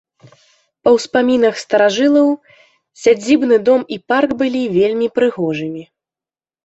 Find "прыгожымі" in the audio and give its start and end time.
5.19-5.83